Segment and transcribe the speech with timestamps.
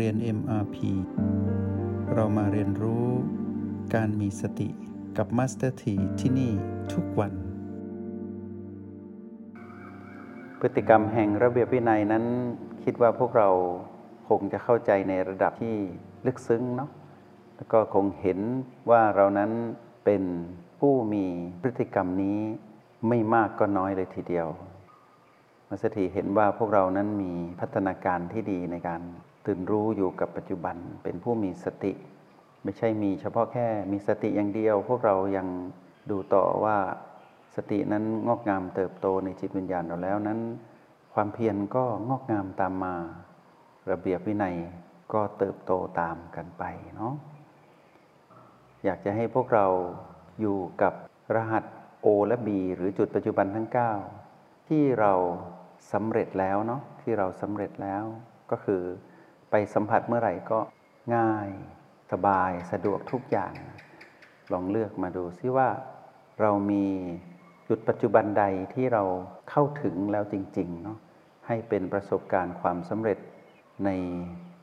[0.00, 0.76] เรียน MRP
[2.14, 3.06] เรามาเรียนรู้
[3.94, 4.68] การมีสติ
[5.16, 6.52] กับ Master T ที่ที่นี่
[6.92, 7.32] ทุกวัน
[10.60, 12.24] พฤติกรรมแห่งระเบียบวินัยนั้น
[12.84, 13.48] คิดว่าพวกเรา
[14.28, 15.74] คงจะเข้าใจในระดับที่
[16.26, 16.90] ลึกซึ้งเนาะ
[17.56, 18.38] แล้วก็คงเห็น
[18.90, 19.50] ว่าเรานั้น
[20.04, 20.22] เป็น
[20.78, 21.24] ผู้มี
[21.60, 22.38] พฤติกรรมนี้
[23.08, 24.48] ไม่มากก็น้อยเลยทีเดียว
[25.68, 29.02] มัสถีเห็นว่าพวกเรานั้นมีพัฒนาการที่ดีในการ
[29.46, 31.92] ตื่นรู้อยู่กับปัจจุบันเป็นผู้มีสติ
[32.62, 35.48] ไม่ใช่มีเฉพาะแค่มีสติอย่างเดียว พวกเรายัง
[36.10, 36.76] ดูต่อว่า
[37.56, 40.40] สตินั้นงอกงามเติบโตในจิตวิญญาณเราแล้วนั้น
[41.14, 42.94] ความเพียรก็งอกงามตามมา
[43.90, 44.56] ระเบียบวินัย
[45.12, 46.64] ก็เติบโตตามกันไป
[46.96, 47.14] เนาะ
[48.84, 49.66] อยากจะให้พวกเรา
[50.40, 50.94] อยู่กับ
[51.34, 51.64] รหัส
[52.04, 53.68] O และ B หรือจุดปัจจุบันทั้ง
[54.18, 55.12] 9 ที่เรา
[55.92, 58.02] สำเร็จแล้วเนาะที่เราสำเร็จแล้ว
[58.50, 58.82] ก็คือ
[59.56, 60.60] ไปสัมผัสเมื่อไหร่ก็
[61.16, 61.48] ง่าย
[62.12, 63.52] สบายสะดวกทุกอย่าง
[64.52, 65.68] ลองเลือกมาดูซิว่า
[66.40, 66.84] เรามี
[67.68, 68.44] จุดปัจจุบันใด
[68.74, 69.02] ที่เรา
[69.50, 70.98] เข้าถึงแล้วจริงๆเนาะ
[71.46, 73.18] ให้เป็นประสบการณ์ความสำเร็จ
[73.84, 73.90] ใน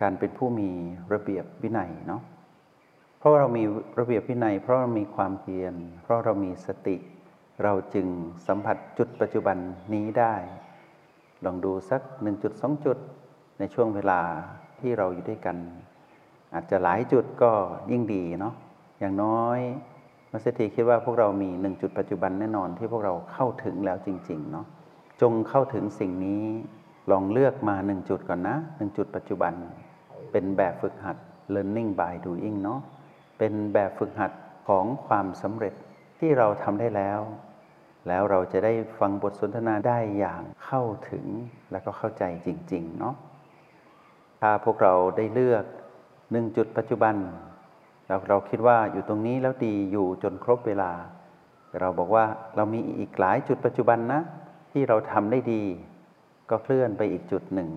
[0.01, 0.69] การเป็นผู้มี
[1.13, 2.21] ระเบียบวินัยเนาะ
[3.19, 3.63] เพราะเรามี
[3.99, 6.97] ระเบียบวินัย เพราะเรามีความเพียรเพราะเรามีสติ
[7.63, 8.07] เราจึง
[8.47, 9.57] สัมผัสจุดปัจจุบัน
[9.93, 10.35] นี้ได้
[11.45, 12.97] ลองดูสักหนึ่งจุดสองจุด
[13.59, 14.21] ในช่วงเวลา
[14.81, 15.57] ที่เราอยู่ด้วยกัน
[16.53, 17.51] อาจจะหลายจุดก็
[17.91, 18.53] ยิ่งดีเนาะ
[18.99, 19.59] อย่างน้อย
[20.31, 24.65] มัสถีคิดว่าพวกเรามีหนึ่งจุดปัจจุบันแน่นอนที่พวกเราเข้าถึงแล้วจริงๆเนาะ
[25.21, 26.43] จงเข้าถึงสิ่งนี้
[27.11, 29.53] ลองเลือกมาหนึ่งจุดก่อนนะหนึ่งจุดปัจจุบัน
[30.31, 31.17] เป็นแบบฝึกหัด
[31.53, 32.79] learning by doing เนาะ
[33.37, 34.31] เป็นแบบฝึกหัด
[34.67, 35.73] ของความสำเร็จ
[36.19, 37.19] ที่เราทำได้แล้ว
[38.07, 41.25] แล้วเราจะได้ฟังบทสนทนาได้อย่างเข้าถึง
[41.71, 43.15] และก็เข้าใจจริง ๆ เนาะ
[44.41, 45.65] ถ้าพวกเราได้เลือก
[46.31, 47.15] หนึ่งจุดปัจจุบัน
[48.07, 50.91] เราเราคิดว่าอยู่ตรงนี้แล้วดีอยู่จนครบเวลา
[51.79, 52.25] เราบอกว่า
[52.55, 54.21] เรามีอีกหลายจุดปัจจุบันนะ
[54.71, 55.63] ที่เราทำได้ดี
[56.49, 57.69] ก็เคลื่อนไปอีกจุดหนึ่ง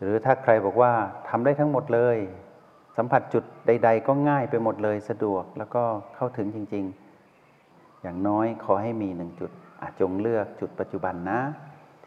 [0.00, 0.92] หรือถ้าใครบอกว่า
[1.28, 2.18] ทำได้ทั้งหมดเลย
[2.96, 5.82] สัมผัสจุดใด ๆ ก็ง่ายไปหมดเลยสะดวกแล้วก็
[6.14, 6.84] เข้าถึงจริง
[7.44, 9.50] ๆ อย่างน้อยขอให้มีหนึ่งจุด
[9.82, 11.40] อาจจงเลือกจุดปัจจุบันนะ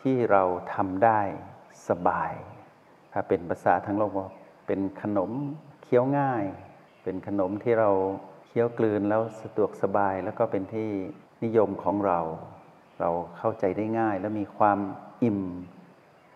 [0.02, 0.44] ที่เรา
[0.74, 1.20] ทำได้
[1.90, 2.34] สบาย
[3.14, 4.28] ถ้าเป็นภาษาทั้งโลกว่า
[4.68, 5.32] เป็นขนม
[5.84, 6.44] เคี้ยวง่าย
[7.04, 7.90] เป็นขนมที่เรา
[8.46, 10.90] เคี้ยวกลืนแล้วสะดวกสบาย แล้วก็เป็นที่
[11.44, 12.20] นิยมของเรา
[13.00, 14.80] เราเข้าใจได้ง่าย และมีความ
[15.24, 15.42] อิ่ม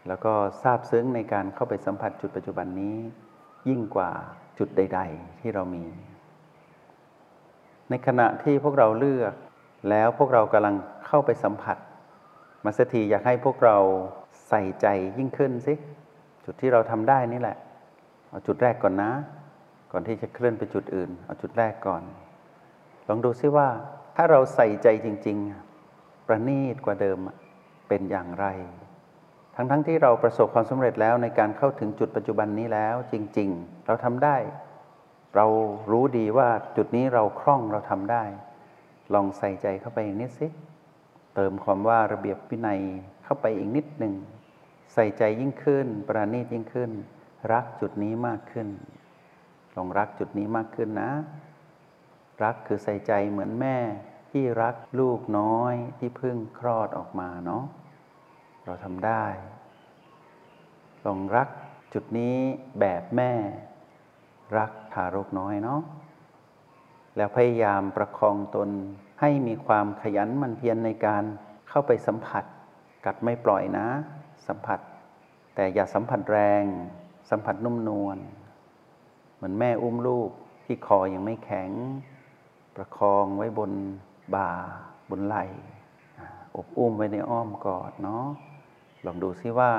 [0.07, 2.95] แล้วก็ซาบซึ้งในการเข้าไปสัมผัสจุดปัจจุบันนี้
[3.69, 4.11] ยิ่งกว่า
[4.57, 5.85] จุดใด ๆ ที่เรามี
[7.89, 9.33] ในขณะที่พวกเราเลือก
[9.89, 10.75] แล้วพวกเรากำลัง
[11.07, 11.77] เข้าไปสัมผัส
[12.65, 13.77] มาสถีอยากให้พวกเรา
[14.49, 15.73] ใส่ใจยิ่งขึ้นสิ
[16.49, 17.57] จุดที่เราทำได้นี่แหละ
[18.29, 19.11] เอาจุดแรกก่อนนะ
[19.91, 22.03] ก่อนที่จะเคลื่อนไปจุดอื่น เอาจุดแรกก่อน
[23.07, 23.67] ลองดูซิว่า
[24.15, 25.37] ถ้าเราใส่ใจจริง
[25.83, 27.17] ๆ ประณีตกว่าเดิม
[27.87, 28.45] เป็นอย่างไร
[29.55, 34.37] ทั้งๆทที่เราประสบความสำเร็จแล้วในการเข้าถึงจุดปัจจุบันนี้แล้ว จริง ๆ เราทำได้
[35.35, 35.45] เรา
[35.91, 38.23] รู้ดีว่าจุดนี้เราคล่องเราทำได้
[39.13, 40.47] ลองใส่ใจเข้าไปอีกนิดสิ
[41.35, 42.79] เติมความว่าระเบียบวินัย
[43.23, 44.13] เข้าไปอีกนิดหนึ่ง
[44.99, 46.91] ใส่ใจยิ่งขึ้น ประณีตยิ่งขึ้น
[47.53, 48.67] รักจุดนี้มากขึ้น
[49.75, 51.11] ลองรักจุดนี้มากขึ้นนะ
[52.43, 53.77] รักคือใส่ใจเหมือนแม่
[54.31, 57.63] ที่รักลูกน้อยที่เพิ่งคลอดออกมาเนาะ
[58.65, 59.25] เราทำได้
[61.05, 61.49] ลองรัก
[61.93, 62.37] จุดนี้
[62.79, 63.31] แบบแม่
[64.57, 65.81] รักทารกน้อยเนาะ
[67.17, 68.69] แล้วพยายามประคองตน
[69.21, 71.23] ให้มีความขยันมันเพียรในการ
[71.69, 72.43] เข้าไปสัมผัส
[73.05, 73.87] กัดไม่ปล่อยนะ
[74.47, 74.79] สัมผัส
[75.55, 76.63] แต่อย่าสัมผัสแรง
[77.29, 78.17] สัมผัสนุ่มนวล
[79.35, 80.29] เหมือนแม่อุ้มลูก
[80.65, 81.71] ที่คอยังไม่แข็ง
[82.75, 83.71] ประคองไว้บน
[84.35, 84.51] บ่า
[85.09, 85.45] บนไหล่
[86.55, 88.25] อบอุ้มไว้ในอ้อมกอดเนาะ
[89.05, 89.71] ลองดูซิว่า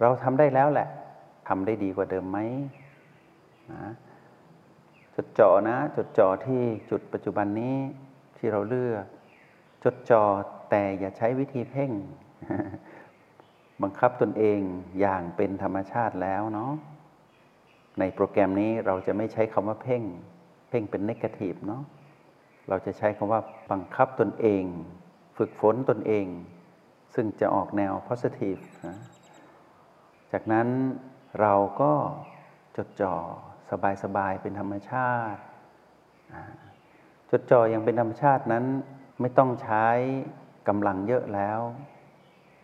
[0.00, 0.88] เราทำได้แล้วแหละ
[1.48, 2.38] ทำได้ดีกว่าเดิมไหม
[3.72, 3.84] นะ
[5.14, 7.76] จดจ่อนะ จดจ่อที่จุดปัจจุบันนี้
[8.36, 9.04] ที่เราเลือก
[9.84, 10.22] จดจ่อ
[10.70, 11.90] แต่อย่าใช้วิธีเพ่ง
[13.82, 14.60] บังคับตนเอง
[15.00, 16.72] อย่างเป็นธรรมชาติแล้วเนาะ
[17.98, 20.02] ในโปรแกรมนี้เราจะไม่ใช้คำว่าเพ่ง
[20.68, 21.82] เพ่งเป็นนกาทีฟเนาะ
[22.68, 23.40] เราจะใช้คำว่า
[23.70, 24.64] บังคับตนเอง
[25.36, 26.26] ฝึกฝนตนเอง
[27.14, 28.98] ซึ่งจะออกแนว positive นะ
[30.32, 30.68] จากนั้น
[31.40, 31.92] เราก็
[32.76, 33.14] จดจ่อ
[34.02, 35.40] สบายๆเป็นธรรมชาติ
[37.30, 38.64] จดจ่ออย่างเป็นธรรมชาตินั้น
[39.20, 39.86] ไม่ต้องใช้
[40.68, 41.60] กำลังเยอะแล้ว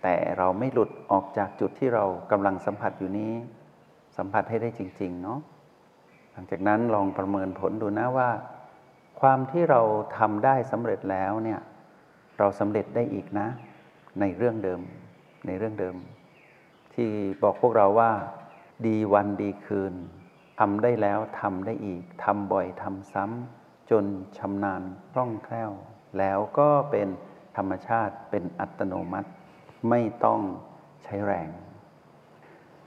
[0.04, 3.32] แต่เราไม่หลุดออกจากจุดที่เรากำลังสัมผัสอยู่นี้
[4.16, 5.38] สัมผัสให้ได้จริง ๆ เนาะ
[6.32, 8.30] หลังจากนั้นลองประเมินผลดูนะว่า
[9.20, 9.80] ความที่เรา
[10.18, 11.60] ทำได้สำเร็จแล้วเนี่ย
[12.38, 13.48] เราสำเร็จได้อีกนะ
[14.20, 14.80] ในเรื่องเดิม
[15.46, 15.96] ในเรื่องเดิม
[16.94, 17.10] ที่
[17.42, 18.12] บอกพวกเราว่า
[18.86, 19.94] ดีวันดีคืน
[20.60, 24.04] ทำได้แล้วทำได้อีกทำบ่อยทำซ้ำจน
[24.38, 25.70] ชำนาญคล่องแคล่ว
[26.18, 27.08] แล้วก็เป็น
[27.56, 29.30] ธรรมชาติเป็นอัตโนมัติ
[29.90, 30.40] ไม่ต้อง
[31.04, 31.48] ใช้แรง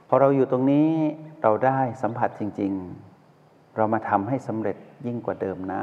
[0.08, 0.90] พอเราอยู่ตรงนี้
[1.42, 2.72] เราได้สัมผัสจริง
[3.24, 5.82] ๆ เรามาทำให้สำเร็จยิ่งกว่าเดิมนะ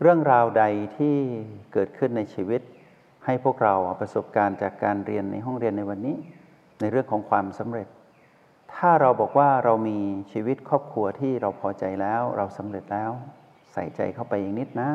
[0.00, 0.64] เรื่องราวใด
[0.96, 1.16] ที่
[1.72, 2.60] เกิดขึ้นในชีวิต
[3.24, 6.16] ให้พวกเราประสบการณ์จากการเรียนในห้องเรียนในวันนี้
[6.80, 7.88] ในเรื่องของความสำเร็จ
[8.74, 9.98] ถ้าเราบอกว่าเรามี
[10.32, 13.10] ชีวิตครอบครัวที่เราพอใจแล้วเราสำเร็จแล้ว
[13.72, 14.90] ใส่ใจเข้าไปอีกนิดนะ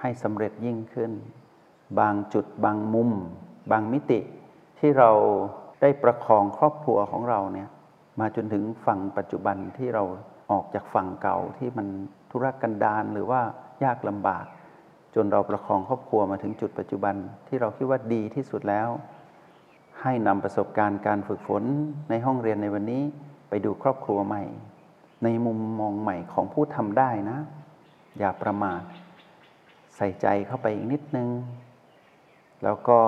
[0.00, 1.12] ให้สำเร็จยิ่งขึ้น
[1.98, 3.10] บางจุดบางมุม
[3.70, 4.20] บางมิติ
[4.78, 5.10] ที่เรา
[5.80, 7.68] ได้ประคองครอบครัวของเราเนี่ย
[8.20, 10.04] มาจนถึงฝั่งปัจจุบันที่เรา
[10.50, 11.86] ออกจากฝั่งเก่าที่มัน
[12.30, 13.40] ธุรกันดารหรือว่า
[13.84, 14.46] ยากลำบาก
[15.14, 17.14] จนเราประคองครอบครัวมาถึงจุดปัจจุบัน
[17.48, 18.88] ที่เราคิดว่าดีที่สุดแล้ว
[20.02, 21.62] ให้นำประสบการณ์การฝึกฝน
[22.10, 23.02] ในห้องเรียนในวันนี้
[23.48, 24.44] ไปดูครอบครัวใหม่
[25.24, 27.38] ในมุมมองใหม่ของผู้ทำได้นะ
[28.18, 28.82] อย่าประมาท
[29.96, 31.28] ใส่ใจเข้าไปอีกนิดนึง
[32.64, 33.00] แล้วก็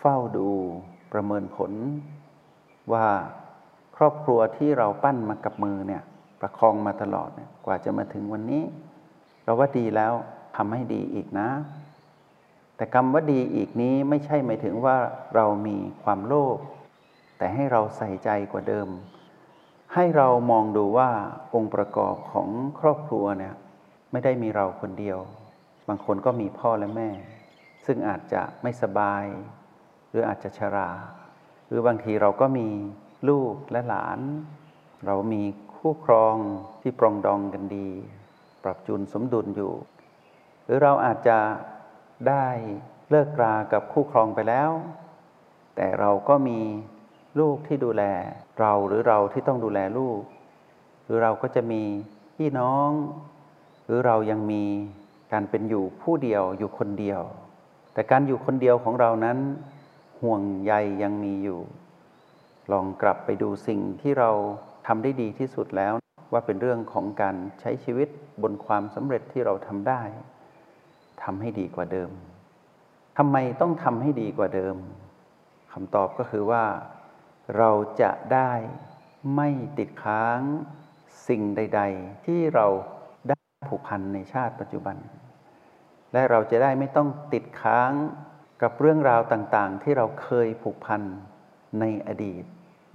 [0.00, 0.48] เฝ้าดู
[1.12, 1.72] ประเมินผล
[2.92, 3.06] ว่า
[3.96, 6.02] ครอบครัวที่เราปั้นมากับมือเนี่ย
[6.40, 8.64] ประคองมาตลอดเนี่ยกว่าจะมาถึงวันนี้
[9.44, 10.12] เราว่าดีแล้ว
[10.56, 11.48] ทำให้ดีอีกนะ
[12.76, 14.96] แต่คำว่าดีอีกนี้ไม่ใช่หมายถึงว่า
[15.34, 16.58] เรามีความโลภ
[17.38, 18.88] แต่ให้เราใส่ใจกว่าเดิม
[19.94, 21.10] ให้เรามองดูว่า
[21.54, 22.48] องค์ประกอบของ
[22.80, 23.54] ครอบครัวเนี่ย
[24.12, 25.18] ไม่ได้มีเราคนเดียว
[25.88, 27.10] บางคนก็มีพ่อและแม่
[27.86, 29.24] ซึ่งอาจจะไม่สบาย
[30.10, 30.90] หรืออาจจะชรา
[31.66, 32.68] หรือบางทีเราก็มี
[33.28, 34.18] ลูกและหลาน
[35.06, 35.42] เรามี
[35.76, 36.36] คู่ครอง
[36.80, 37.88] ที่ปรองดองกันดี
[38.62, 39.72] ปรับจูนสมดุลอยู่
[40.64, 41.38] หรือเราอาจจะ
[42.28, 42.46] ได้
[43.10, 44.70] เลิกรากับคู่ครองไปแล้ว
[45.76, 46.60] แต่เราก็มี
[47.40, 48.02] ลูกที่ดูแล
[48.60, 50.20] เราหรือเราที่ต้องดูแลลูก
[51.04, 51.82] หรือเราก็จะมี
[52.36, 52.90] พี่น้อง
[53.86, 54.64] หรือเรายังมี
[55.32, 57.20] การเป็นอยู่ผู้เดียวอยู่คนเดียว
[57.94, 59.38] แต่การอยู่คนเดียวของเรานั้น
[60.22, 60.72] ห่วงใย
[61.02, 61.60] ยังมีอยู่
[62.72, 64.30] ลองกลับไปดูสิ่งที่เรา
[64.86, 65.94] ทำได้ดีที่สุดแล้ว
[66.32, 68.08] ว่าเป็นเรื่องของการใช้ชีวิต
[68.42, 70.02] บนความสำเร็จที่เราทำได้
[71.22, 72.10] ทำให้ดีกว่าเดิม
[73.18, 74.76] ทำไมต้องทำให้ดีกว่าเดิม
[75.72, 76.64] คำตอบก็คือว่า
[77.56, 77.70] เรา
[78.02, 78.52] จะได้
[79.36, 80.40] ไม่ติดค้าง
[81.28, 82.66] สิ่งใด ๆ ที่เรา
[83.28, 83.38] ได้
[83.68, 84.96] ผูกพันในชาติปัจจุบัน
[86.12, 87.92] และเราจะได้ไม่ต้องติดค้าง
[88.62, 91.02] กับเรื่องราวต่างๆ ที่เราเคยผูกพัน
[91.80, 92.44] ในอดีต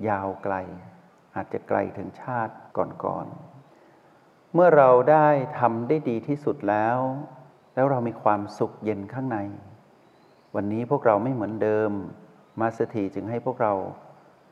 [0.08, 0.56] ยาวไกล
[1.36, 5.28] อาจจะไกลถึงชาติก่อนๆ เมื่อเราได้
[5.60, 6.98] ทำได้ดีที่สุดแล้ว
[7.76, 9.40] แล้วเรามีความสุขเย็นข้างใน
[10.56, 11.92] วันนี้พวกเราไม่เหมือนเดิม
[12.62, 13.74] มาสถีจึงให้พวกเรา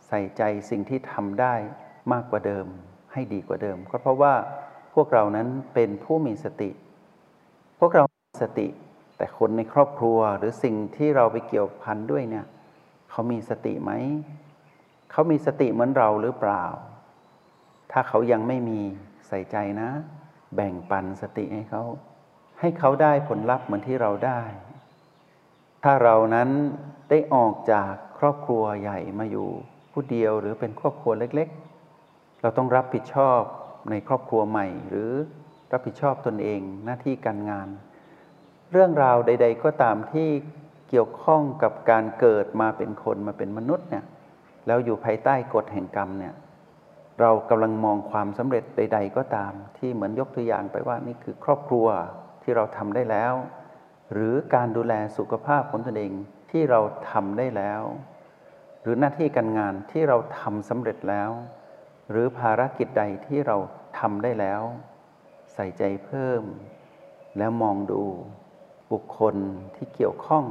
[0.07, 1.55] ใส่ใจสิ่งที่ทำได้
[2.13, 2.65] มากกว่าเดิม
[3.13, 4.33] ให้ดีกว่าเดิม ก็เพราะว่า
[4.95, 6.71] พวกเรานั้นเป็นผู้มีสติ
[7.79, 8.03] พวกเรา
[8.41, 8.67] สติ
[9.17, 12.45] แต่คนในครอบครัวหรือสิ่งที่เราไปเกี่ยวพันด้วยเนี่ย
[13.09, 13.91] เขามีสติไหม
[15.11, 16.65] เขามีสติเหมือนเราหรือเปล่า
[17.91, 18.81] ถ้าเขายังไม่มี
[19.27, 19.89] ใส่ใจนะ
[20.55, 21.83] แบ่งปันสติให้เขา
[22.59, 24.41] ให้เขาได้ผลลัพธ์เหมือนที่เราได้
[25.83, 26.49] ถ้าเรานั้น
[27.09, 29.49] ได้ออกจากครอบครัวใหญ่มาอยู่
[29.91, 31.49] ผู้เดียวหรือเป็นครอบครัวเล็ก
[31.95, 33.41] ๆ เราต้องรับผิดชอบ
[33.89, 35.11] ในครอบครัวใหม่ หรือ
[35.71, 37.67] รับผิดชอบตนเองหน้าที่การงาน
[38.75, 40.29] เรื่องราวใด ๆ ก็ตามที่
[40.89, 44.05] เกี่ยวข้องกับการเกิดมาเป็นคนมาเป็นมนุษย์เนี่ย
[44.67, 46.33] แล้วอยู่ภายใต้กฎแห่งกรรมเนี่ย
[47.21, 51.87] เรากำลังมองความสำเร็จใด ๆ ก็ตาม ที่เหมือนยกตัวอย่างไปว่านี่คือครอบครัว
[52.43, 53.33] ที่เราทำได้แล้ว
[54.13, 56.13] หรือการดูแลสุขภาพของตนเอง
[56.51, 56.79] ที่เรา
[57.11, 57.81] ทำได้แล้ว
[58.81, 61.29] หรือหน้าที่การงานที่เราทำสำเร็จแล้ว
[62.09, 63.57] หรือภารกิจใดที่เรา
[63.99, 64.61] ทำได้แล้ว
[65.53, 66.43] ใส่ใจเพิ่ม
[67.37, 68.03] แล้วมองดู
[68.91, 69.35] บุคคล
[69.75, 70.45] ที่เกี่ยวข้อง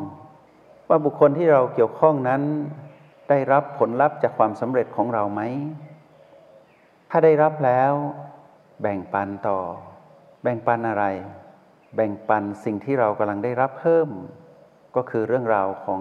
[0.88, 2.42] ว่าบุคคลที่เราเกี่ยวข้องนั้น
[3.28, 5.40] ได้รับผลลัพธ์จากความสำเร็จของเราไหม
[7.10, 7.92] ถ้าได้รับแล้ว
[8.82, 9.58] แบ่งปันต่อ
[10.42, 11.04] แบ่งปันอะไร
[11.96, 14.08] แบ่งปันสิ่งที่เรากำลังได้รับเพิ่ม
[14.96, 16.00] ก็คือเรื่องราวของ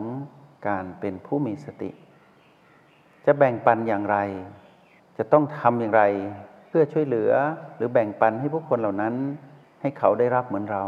[0.67, 1.91] การเป็นผู้มีสติ
[3.25, 4.17] จะแบ่งปันอย่างไร
[5.17, 6.03] จะต้องทำอย่างไร
[6.67, 7.31] เพื่อช่วยเหลือ
[7.75, 9.15] หรือแบ่งปันให้ผู้คนเหล่านั้น
[9.81, 10.83] ให้เขาได้รับเหมือนเรา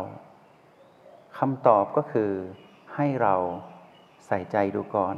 [1.40, 2.32] คำตอบก็คือ
[2.96, 3.36] ให้เรา
[4.28, 5.16] ใส่ใจดูก่อน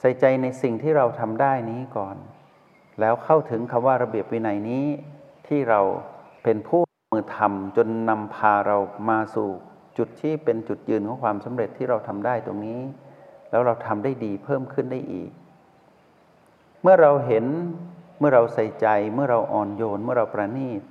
[0.00, 2.16] ใส่ใจในสิ่งที่เราทำได้นี้ก่อน
[3.00, 4.86] แล้วเข้าถึงคำว่าระเบียบวินัยนี้
[5.46, 5.80] ที่เรา
[6.42, 6.82] เป็นผู้
[7.12, 8.76] มือทำจนนำพาเรา
[9.10, 9.48] มาสู่
[9.98, 12.80] จุดที่เป็นจุดยืนของความสำเร็จที่เราทำได้ตรงนี้
[13.50, 15.30] แล้วเราทำได้ดีเพิ่มขึ้นได้อีก
[16.82, 17.44] เมื่อเราเห็น
[18.18, 20.82] เมื่อเราใส่ใจเมื่อเราอ่อนโยนเมื่อเราประณีต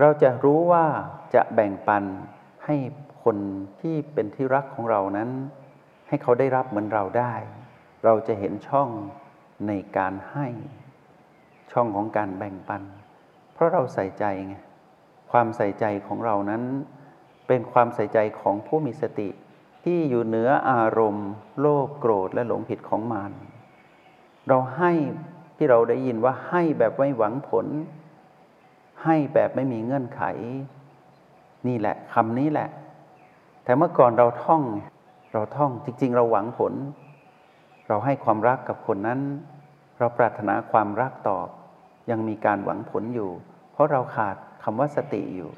[0.00, 0.86] เราจะรู้ว่า
[1.34, 2.04] จะแบ่งปัน
[2.64, 2.76] ให้
[3.22, 3.36] คน
[3.80, 5.30] ที่เป็นที่รักของเรานั้น
[6.08, 7.34] ให้เขาได้รับเหมือนเราได้
[8.04, 8.88] เราจะเห็นช่อง
[9.68, 10.46] ในการให้
[11.72, 12.82] ช่องของการแบ่งปัน
[13.52, 14.54] เพราะเราใส่ใจไง
[15.30, 16.62] ความใส่ใจของเรานั้น
[17.46, 19.28] เป็นความใส่ใจของผู้มีสติ
[19.84, 21.28] ที่อยู่เหนืออารมณ์
[21.60, 23.32] โลภโกรธและหลงผิดของมาร
[24.48, 24.92] เราให้
[25.56, 27.66] ที่เราได้ยินว่าให้แบบไม่หวังผล
[29.04, 30.22] ให้แบบไม่มีเงื่อนไข
[31.68, 32.68] นี่แหละคำนี้แหละ
[33.64, 34.62] แต่เมื่อก่อนเราท่อง
[35.32, 36.72] เราท่องจริง ๆ เราหวังผล
[37.88, 39.20] เราให้ความรักกับคนนั้น
[39.98, 41.48] เราปรารถนาความรักตอบ
[42.10, 43.30] ยังมีการหวังผลอยู่
[43.72, 45.50] เพราะเราขาดคำว่าสติอยู่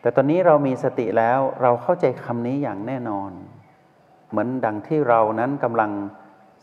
[0.00, 3.30] แต่ตอนนี้เรามีสติแล้วเราเข้าใจคำนี้อย่างแน่นอน
[4.30, 5.90] เหมือนดังที่เรานั้นกำลัง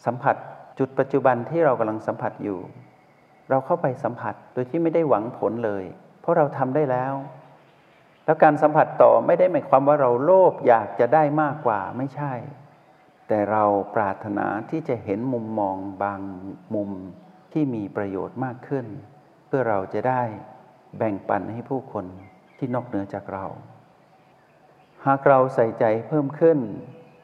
[0.06, 0.36] สัมผัส
[0.80, 2.60] จุดปัจจุบันที่เรากำลังสัมผัสอยู่
[3.50, 5.84] เราเข้าไปสัมผัสโดยที่ไม่ได้หวังผลเลย
[6.22, 7.14] เพราะเราทำได้แล้ว
[8.26, 12.34] แล้วการสัมผัสต่อไม่ได้หมายความว่าเราโลภอยากจะได้มากกว่าไม่ใช่
[13.28, 13.64] แต่เรา
[13.96, 16.22] ปรารถนาที่จะเห็นมุมมองบาง
[16.76, 16.92] มุม
[17.54, 18.86] ที่มีประโยชน์มากขึ้น
[19.48, 20.22] เพื่อเราจะได้
[20.98, 22.06] แบ่งปันให้ผู้คน
[22.58, 23.46] ที่นอกเหนือจากเรา
[25.06, 26.60] หากเราใส่ใจเพิ่มขึ้น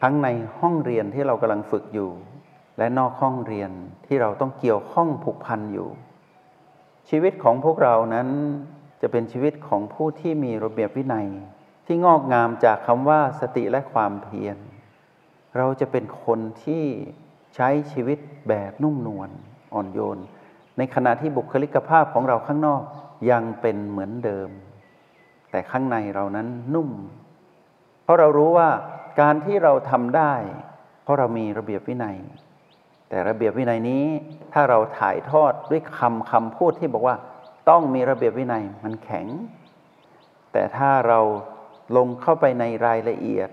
[0.01, 0.27] ทั้งใน
[0.60, 2.12] ห้องเรียนที่เรากำลังฝึกอยู่
[2.77, 3.72] และนอกห้องเรียน
[4.06, 5.89] ที่เราต้องเกี่ยวข้องผูกพันอยู่
[7.10, 8.29] ชีวิตของพวกเรานั้น
[9.01, 11.27] จะเป็นชีวิตของผู้ที่มีระเบียบวินัย
[11.86, 14.58] ที่งอกงามจากคำว่าสติและความเพียร
[15.58, 16.84] เราจะเป็นคนที่
[17.56, 18.18] ใช้ชีวิต
[18.50, 19.29] แบบนุ่มนวล
[19.74, 20.20] อ่อนโยน
[20.77, 22.82] ในขณะที่บุคลิกภาพของเราข้างนอก
[23.32, 24.50] ยังเป็นเหมือนเดิม
[25.51, 26.89] แต่ข้างในเรานั้นนุ่ม
[28.03, 28.70] เพราะเรารู้ว่า
[29.22, 30.34] การที่เราทำได้
[31.03, 32.18] เพราะเรามีระเบียบวินัย
[33.10, 34.06] แต่ระเบียบวินัยนี้
[34.53, 37.15] ถ้าเราถ่ายทอดด้วยคำคำพูดที่บอกว่า
[37.70, 39.28] ต้องมีระเบียบวินัยมันแข็ง
[40.51, 41.20] แต่ถ้าเรา
[41.98, 43.50] ลงเข้าไปในรายละเอียด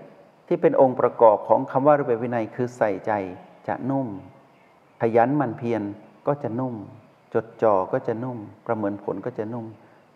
[0.47, 3.11] ที่เป็นองค์ประกอบของคำว่าระเบียบวินัยคือใส่ใจ
[3.67, 4.07] จะนุ่ม
[5.01, 5.81] ขยันมันเพียร
[6.27, 6.75] ก็จะนุ่ม
[7.33, 8.37] จดจ่อก็จะนุ่ม
[8.67, 9.65] ประเมินผลก็จะนุ่ม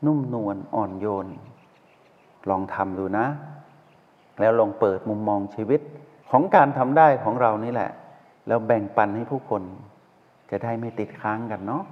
[0.05, 1.27] นุ่มนวลอ่อนโยน
[2.50, 3.25] ลองทำดูนะ
[4.39, 5.81] แล้วลองเปิดมุมมองชีวิต
[6.31, 7.91] ของการทำได้ของเรานี่แหละ
[8.48, 9.63] แล้วแบ่งปันให้ผู้คน
[10.51, 11.83] จะได้ไม่ติดค้างกันเนาะ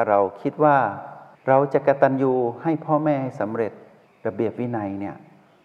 [0.00, 0.78] ถ้าเราคิดว่า
[1.48, 3.72] เราจะกระตันยูให้พ่อแม่ให้สำเร็จ
[4.26, 5.16] ระเบียบวินัยเนี่ย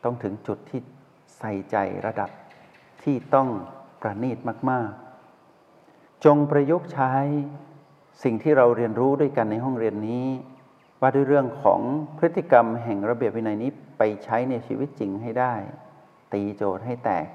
[0.03, 0.79] ต้องถึงจุดที่
[1.37, 1.75] ใส่ใจ
[2.05, 2.29] ระดับ
[3.03, 3.49] ที่ต้อง
[4.01, 4.37] ประณีต
[4.69, 4.89] มาก
[5.57, 7.13] ๆ จงประยุกต์ใช้
[8.23, 10.27] สิ่งที่เราเรียนรู้ด้วยกันในห้องเรียนนี้
[11.01, 11.81] ว่าด้วยเรื่องของ
[12.17, 15.53] พฤติกรรมแห่งระเบียบวินัยนี้ไปใช้ในชีวิตจริงให้ได้
[16.33, 17.27] ตีโจทย์ให้แตก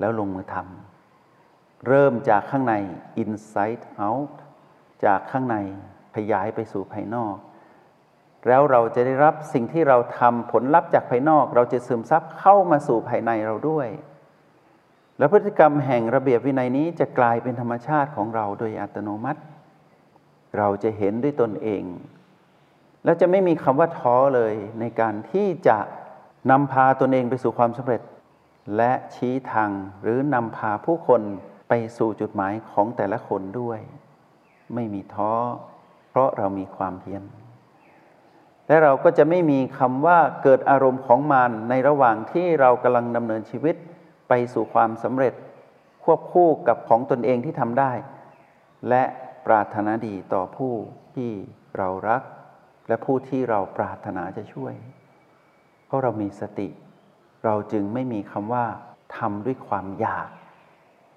[0.00, 2.74] แล้วลงมือทำเริ่มจากข้างใน
[3.22, 4.34] inside out
[5.04, 5.58] จากข้างใน
[6.14, 7.36] ขยายไปสู่ภายนอก
[8.48, 13.88] แล้วเราจะได้รับสิ่งที่เราทำผลลัพธ์จากภายนอก เราจะซึมซับเข้ามาสู่ภายในเราด้วย
[15.18, 19.40] แล้วพฤติกรรมแห่งระเบียบวินัยนี้จะกลายเป็นธรรมชาติของเราโดยอัตโนมัติ
[20.58, 21.84] เราจะเห็นด้วยตนเอง
[23.04, 25.78] แล้วจะไม่มีคำว่าท้อเลยในการที่จะ
[26.50, 28.02] นำพาตนเองไปสู่ความสำเร็จ
[28.76, 29.70] และชี้ทาง
[30.02, 31.22] หรือนำพาผู้คน
[31.68, 33.80] ไปสู่จุดหมายของแต่ละคนด้วย
[34.74, 35.32] ไม่มีท้อ
[36.14, 37.22] เพราะเรามีความเพียร
[38.68, 43.76] และเราก็จะไม่มีคำว่าเกิดอารมณ์ของมารในระหว่างที่เรากำลังดำเนินชีวิต
[44.28, 45.34] ไปสู่ความสำเร็จ
[46.04, 47.92] ควบคู่กับของตนเองที่ทำได้
[48.88, 49.02] และ
[49.46, 50.74] ปรารถนาดีต่อผู้
[51.14, 51.30] ที่
[51.76, 52.22] เรารัก
[52.88, 54.74] และผู้ที่เราปรารถนาจะช่วย
[55.86, 56.68] เพราะเรามีสติ
[57.44, 58.66] เราจึงไม่มีคำว่า
[59.16, 60.28] ทำด้วยความอยาก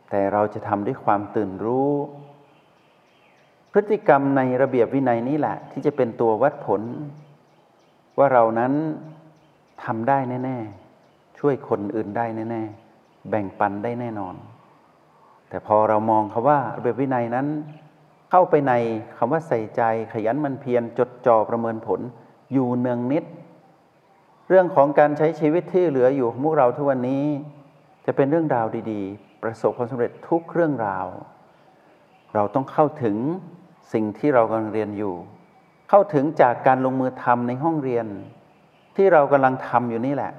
[0.10, 1.94] แต่เราจะทำด้วยความตื่นรู้
[3.80, 6.82] พฤติกรรมในระเบียบวินัยนี้แหละ ที่จะเป็นตัววัดผล
[8.18, 8.74] ว่าเรานั้น
[9.84, 10.58] ทำได้แน่
[10.98, 12.64] ๆ ช่วยคนอื่นได้แน่
[12.96, 14.36] ๆ แบ่งปันได้แน่นอน
[15.50, 17.48] แต่พอเรามองคาว่าระเบียบวินัยนั้น
[18.32, 18.74] เข้าไปใน
[19.18, 19.82] คำว่าใส่ใจ
[20.14, 22.00] ขยันมันเพียรจดจ่อประเมินผล
[22.54, 23.24] อยู่เนืองนิด
[24.50, 27.24] เรื่องของการใช้ชีวิตที่เหลืออยู่ของพวกเราทุกวันนี้
[28.06, 31.08] จะเป็นเรื่องราวดี ๆ ประสบความสำเร็จทุกเรื่องราว
[32.34, 33.18] เราต้องเข้าถึง
[33.94, 35.14] สิ่งที่เรากำลังเรียนอยู่
[35.90, 38.06] เข้าถึงจากการลงมือทำในห้องเรียน
[38.96, 40.32] ที่เรากำลังทำอยู่นี่แหละ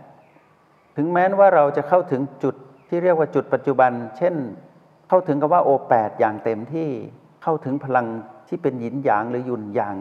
[0.96, 2.54] ถึงแม้ว่าเราจะเข้าถึงจุด
[2.88, 4.34] ที่เรียกว่าจุดปัจจุบัน เช่น
[5.08, 6.88] เข้าถึงกับว่าโอแปดอย่างเต็มที่
[7.42, 8.06] เข้าถึงพลัง
[8.48, 9.96] ที่เป็นหยินหยางหรือหยุนอย่าง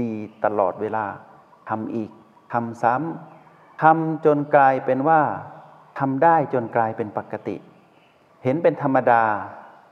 [0.00, 0.12] ดี
[0.44, 1.04] ตลอดเวลา
[1.68, 2.10] ทำอีก
[2.52, 5.20] ทำซ้ำทำจนกลายเป็นว่า
[5.98, 7.56] ทำได้จนกลายเป็นปกติ
[8.44, 9.22] เห็นเป็นธรรมดา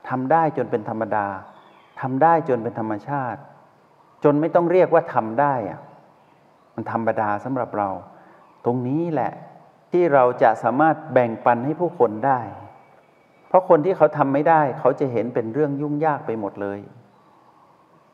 [0.09, 1.25] ทำได้จนเป็นธรรมดา
[2.01, 3.41] ทำได้จนเป็นธรรมชาติ
[4.23, 5.79] จนไม่ต้องเรียกว่าทำได้อะ
[6.75, 7.89] มันธรรมดาสำหรับเรา
[8.65, 9.31] ตรงนี้แหละ
[9.91, 12.39] ที่เราจะสามารถแบ่งปันให้ผู้คนได้
[13.47, 16.79] เพราะคนที่เขาทำไม่ได้ เขาจะเห็นเป็นเรื่องยุ่งยากไปหมดเลย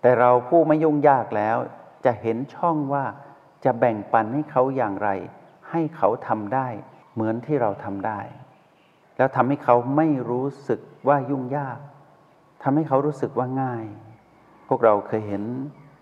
[0.02, 1.58] แต่เราผู้ไม่ยุ่งยากแล้ว
[2.06, 3.06] จะเห็นช่องว่า
[3.66, 5.10] จะแบ่งปันให้เขาอย่างไร
[5.70, 6.68] ให้เขาทำได้
[7.14, 8.20] เหมือนที่เราทำได้
[9.18, 11.80] แล้วทำให้เขาไม่รู้สึกว่ายุ่งยาก
[12.64, 13.86] ทำให้เขารู้สึกว่าง่าย
[14.68, 15.44] พวกเราเคยเห็น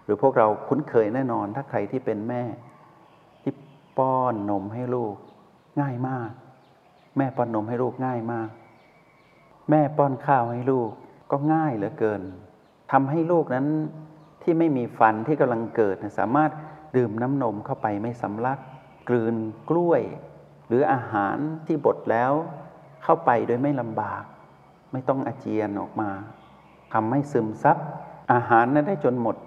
[0.03, 2.43] หรือพวกเราคุ้นเคยแน่นอน ถ้าใครที่เป็นแม่
[3.43, 3.53] ที่
[3.97, 5.15] ป้อนนมให้ลูก
[5.81, 6.31] ง่ายมาก
[7.17, 8.49] แม่ป้อนนมให้ลูกง่ายมาก
[9.69, 10.89] แม่ป้อนข้าวให้ลูก
[11.31, 12.21] ก็ง่ายเหลือเกิน
[12.91, 13.67] ทำให้ลูกนั้น
[14.43, 16.51] ที่ไม่มีฟันที่กำลังเกิดสามารถ
[16.95, 18.59] ดื่มน้ำนมเข้าไปไม่สำลัก
[19.09, 19.35] กลืน
[19.69, 20.01] กล้วย
[20.67, 22.31] หรืออาหารที่บดแล้ว
[23.03, 24.23] เข้าไปโดยไม่ลำบาก
[24.91, 26.11] ไม่ต้องอาเจียนออกมา
[26.97, 27.77] ทำให้ซึมซับ
[28.33, 29.37] อาหารนั้นได้จนหมด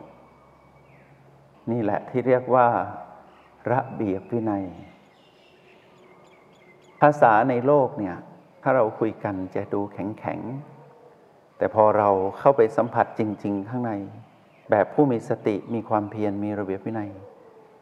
[1.70, 2.66] นี่แหละที่เรียกว่า
[3.70, 4.64] ระเบียบวินัย
[7.00, 8.16] ภาษาในโลกเนี่ย
[8.62, 10.40] ถ้าเราคุยกันจะดูแข็งแข็ง
[11.58, 13.92] แต่พอเราเข้าไปสัมผัสจริง ๆ ข้างใน
[14.70, 17.10] แบบผู้มีสติมีความเพียรมีระเบียบวินัย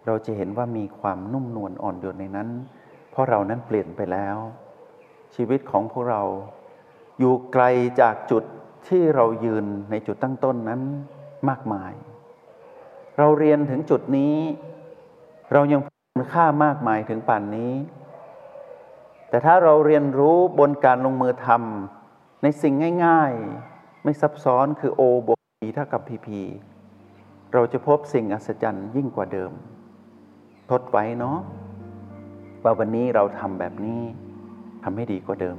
[0.07, 2.49] เราจะเห็นว่ามีความนุ่มนวลอ่อนโยนในนั้น
[3.11, 4.37] เพราะเรานั้นเปลี่ยนไปแล้ว
[5.35, 6.23] ชีวิตของพวกเรา
[7.19, 7.65] อยู่ไกล
[8.01, 8.45] จากจุด
[8.89, 10.81] ที่เรายืนในจุดตั้งต้นนั้น
[11.49, 11.93] มากมาย
[13.19, 14.37] เราเรียนถึงจุดนี้
[15.53, 17.73] เรายังคุณค่ามากมายถึงป่านนี้
[19.29, 22.73] แต่ถ้าเราเรียนรู้บนการลงมือทำในสิ่ง
[23.07, 25.29] ง่ายๆ ไม่ซับซ้อนคือโอบ
[25.63, 26.41] วีเท่ากับพีพี
[27.53, 29.53] เราจะพบสิ่งอัศจรรย์ยิ่งกว่าเดิม
[30.71, 31.39] ทดไว้เนาะ
[32.63, 34.01] ว่าวันนี้เราทำแบบนี้
[34.83, 35.59] ทำให้ดีกว่าเดิม